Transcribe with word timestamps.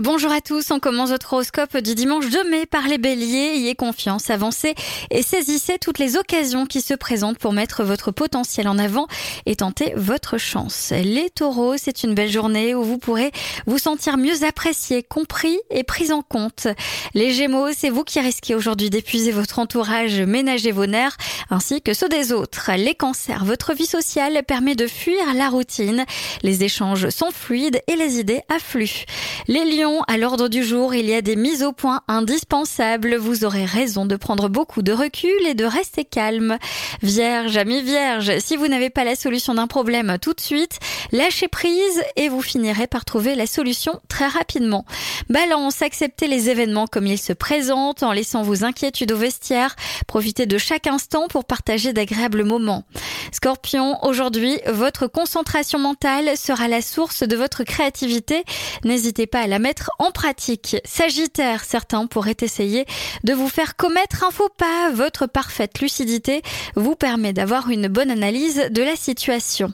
Bonjour 0.00 0.30
à 0.30 0.40
tous, 0.40 0.70
on 0.70 0.78
commence 0.78 1.10
votre 1.10 1.32
horoscope 1.32 1.76
du 1.78 1.96
dimanche 1.96 2.28
2 2.30 2.48
mai 2.48 2.66
par 2.66 2.86
les 2.86 2.98
béliers. 2.98 3.56
Ayez 3.56 3.74
confiance, 3.74 4.30
avancez 4.30 4.76
et 5.10 5.22
saisissez 5.22 5.78
toutes 5.78 5.98
les 5.98 6.16
occasions 6.16 6.66
qui 6.66 6.82
se 6.82 6.94
présentent 6.94 7.38
pour 7.38 7.52
mettre 7.52 7.82
votre 7.82 8.12
potentiel 8.12 8.68
en 8.68 8.78
avant 8.78 9.08
et 9.44 9.56
tenter 9.56 9.94
votre 9.96 10.38
chance. 10.38 10.92
Les 10.92 11.30
taureaux, 11.30 11.76
c'est 11.76 12.04
une 12.04 12.14
belle 12.14 12.30
journée 12.30 12.76
où 12.76 12.84
vous 12.84 12.98
pourrez 12.98 13.32
vous 13.66 13.78
sentir 13.78 14.18
mieux 14.18 14.44
apprécié, 14.44 15.02
compris 15.02 15.58
et 15.68 15.82
pris 15.82 16.12
en 16.12 16.22
compte. 16.22 16.68
Les 17.14 17.32
gémeaux, 17.32 17.72
c'est 17.76 17.90
vous 17.90 18.04
qui 18.04 18.20
risquez 18.20 18.54
aujourd'hui 18.54 18.90
d'épuiser 18.90 19.32
votre 19.32 19.58
entourage, 19.58 20.20
ménager 20.20 20.70
vos 20.70 20.86
nerfs 20.86 21.16
ainsi 21.50 21.82
que 21.82 21.92
ceux 21.92 22.08
des 22.08 22.30
autres. 22.32 22.70
Les 22.76 22.94
cancers, 22.94 23.44
votre 23.44 23.74
vie 23.74 23.86
sociale 23.86 24.44
permet 24.46 24.76
de 24.76 24.86
fuir 24.86 25.34
la 25.34 25.48
routine. 25.48 26.04
Les 26.44 26.62
échanges 26.62 27.08
sont 27.08 27.32
fluides 27.32 27.82
et 27.88 27.96
les 27.96 28.20
idées 28.20 28.42
affluent. 28.48 29.06
Les 29.50 29.64
lions, 29.64 30.02
à 30.08 30.18
l'ordre 30.18 30.48
du 30.48 30.62
jour, 30.62 30.94
il 30.94 31.06
y 31.06 31.14
a 31.14 31.22
des 31.22 31.34
mises 31.34 31.62
au 31.62 31.72
point 31.72 32.02
indispensables. 32.06 33.16
Vous 33.16 33.46
aurez 33.46 33.64
raison 33.64 34.04
de 34.04 34.14
prendre 34.14 34.50
beaucoup 34.50 34.82
de 34.82 34.92
recul 34.92 35.46
et 35.46 35.54
de 35.54 35.64
rester 35.64 36.04
calme. 36.04 36.58
Vierge, 37.00 37.56
amis 37.56 37.80
vierge, 37.80 38.40
si 38.40 38.58
vous 38.58 38.68
n'avez 38.68 38.90
pas 38.90 39.04
la 39.04 39.16
solution 39.16 39.54
d'un 39.54 39.66
problème 39.66 40.18
tout 40.20 40.34
de 40.34 40.40
suite, 40.42 40.80
lâchez 41.12 41.48
prise 41.48 42.02
et 42.16 42.28
vous 42.28 42.42
finirez 42.42 42.86
par 42.86 43.06
trouver 43.06 43.36
la 43.36 43.46
solution 43.46 43.98
très 44.08 44.26
rapidement. 44.26 44.84
Balance, 45.30 45.80
acceptez 45.80 46.26
les 46.26 46.50
événements 46.50 46.86
comme 46.86 47.06
ils 47.06 47.16
se 47.16 47.32
présentent 47.32 48.02
en 48.02 48.12
laissant 48.12 48.42
vos 48.42 48.64
inquiétudes 48.64 49.12
au 49.12 49.16
vestiaire. 49.16 49.76
Profitez 50.06 50.44
de 50.44 50.58
chaque 50.58 50.86
instant 50.86 51.26
pour 51.26 51.46
partager 51.46 51.94
d'agréables 51.94 52.44
moments. 52.44 52.84
Scorpion, 53.32 53.98
aujourd'hui, 54.04 54.58
votre 54.66 55.06
concentration 55.06 55.78
mentale 55.78 56.36
sera 56.36 56.68
la 56.68 56.82
source 56.82 57.22
de 57.22 57.36
votre 57.36 57.64
créativité. 57.64 58.44
N'hésitez 58.84 59.26
pas 59.26 59.40
à 59.40 59.46
la 59.46 59.58
mettre 59.58 59.90
en 59.98 60.10
pratique. 60.10 60.76
Sagittaire, 60.84 61.64
certains 61.64 62.06
pourraient 62.06 62.36
essayer 62.40 62.86
de 63.24 63.34
vous 63.34 63.48
faire 63.48 63.76
commettre 63.76 64.24
un 64.24 64.30
faux 64.30 64.48
pas. 64.56 64.90
Votre 64.92 65.26
parfaite 65.26 65.80
lucidité 65.80 66.42
vous 66.74 66.94
permet 66.94 67.32
d'avoir 67.32 67.70
une 67.70 67.88
bonne 67.88 68.10
analyse 68.10 68.68
de 68.70 68.82
la 68.82 68.96
situation. 68.96 69.72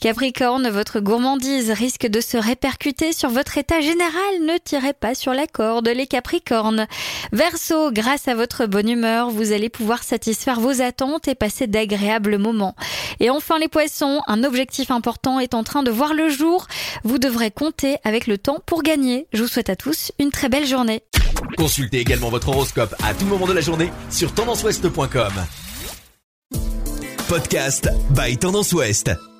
Capricorne, 0.00 0.68
votre 0.68 1.00
gourmandise 1.00 1.70
risque 1.70 2.06
de 2.06 2.20
se 2.20 2.36
répercuter 2.36 3.12
sur 3.12 3.30
votre 3.30 3.56
état 3.58 3.80
général. 3.80 4.40
Ne 4.42 4.58
tirez 4.58 4.92
pas 4.92 5.14
sur 5.14 5.32
la 5.32 5.46
corde, 5.46 5.88
les 5.88 6.06
Capricornes. 6.06 6.86
Verseau, 7.32 7.90
grâce 7.92 8.28
à 8.28 8.34
votre 8.34 8.66
bonne 8.66 8.88
humeur, 8.88 9.30
vous 9.30 9.52
allez 9.52 9.68
pouvoir 9.68 10.02
satisfaire 10.02 10.60
vos 10.60 10.82
attentes 10.82 11.28
et 11.28 11.34
passer 11.34 11.66
d'agréables 11.66 12.38
moments. 12.38 12.74
Et 13.20 13.30
enfin 13.30 13.58
les 13.58 13.68
Poissons, 13.68 14.20
un 14.26 14.44
objectif 14.44 14.90
important 14.90 15.40
est 15.40 15.54
en 15.54 15.64
train 15.64 15.82
de 15.82 15.90
voir 15.90 16.14
le 16.14 16.28
jour. 16.28 16.66
Vous 17.04 17.18
devrez 17.18 17.50
compter 17.50 17.96
avec 18.04 18.26
le 18.26 18.38
temps 18.38 18.58
pour 18.64 18.82
gagner. 18.82 19.26
Je 19.32 19.42
vous 19.42 19.48
souhaite 19.48 19.70
à 19.70 19.76
tous 19.76 20.12
une 20.18 20.30
très 20.30 20.48
belle 20.48 20.66
journée. 20.66 21.02
Consultez 21.56 22.00
également 22.00 22.30
votre 22.30 22.48
horoscope 22.48 22.94
à 23.04 23.14
tout 23.14 23.26
moment 23.26 23.46
de 23.46 23.52
la 23.52 23.60
journée 23.60 23.90
sur 24.10 24.32
tendanceouest.com. 24.32 25.32
Podcast 27.28 27.88
by 28.10 28.36
Tendance 28.36 28.72
Ouest. 28.72 29.35